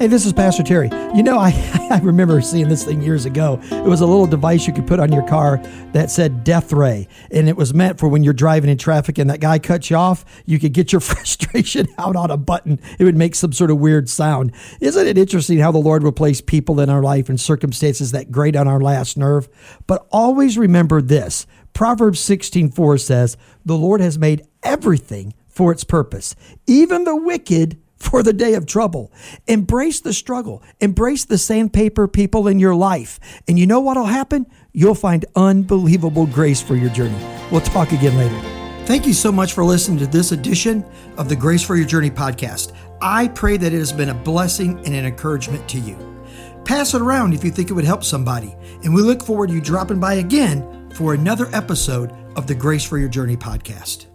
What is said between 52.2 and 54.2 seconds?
of the Grace for Your Journey podcast.